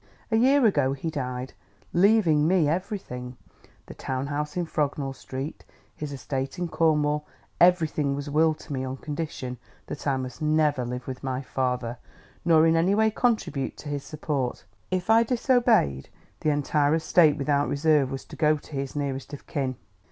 "A 0.31 0.35
year 0.35 0.65
ago 0.65 0.93
he 0.93 1.11
died, 1.11 1.53
leaving 1.93 2.47
me 2.47 2.67
everything, 2.67 3.37
the 3.85 3.93
town 3.93 4.25
house 4.25 4.57
in 4.57 4.65
Frognall 4.65 5.13
Street, 5.13 5.63
his 5.95 6.11
estate 6.11 6.57
in 6.57 6.69
Cornwall: 6.69 7.27
everything 7.59 8.15
was 8.15 8.27
willed 8.27 8.57
to 8.61 8.73
me 8.73 8.83
on 8.83 8.97
condition 8.97 9.59
that 9.85 10.07
I 10.07 10.17
must 10.17 10.41
never 10.41 10.83
live 10.85 11.05
with 11.05 11.23
my 11.23 11.43
father, 11.43 11.99
nor 12.43 12.65
in 12.65 12.75
any 12.75 12.95
way 12.95 13.11
contribute 13.11 13.77
to 13.77 13.89
his 13.89 14.03
support. 14.03 14.65
If 14.89 15.11
I 15.11 15.21
disobeyed, 15.21 16.09
the 16.39 16.49
entire 16.49 16.95
estate 16.95 17.37
without 17.37 17.69
reserve 17.69 18.09
was 18.09 18.25
to 18.25 18.35
go 18.35 18.57
to 18.57 18.71
his 18.71 18.95
nearest 18.95 19.33
of 19.33 19.45
kin.... 19.45 19.75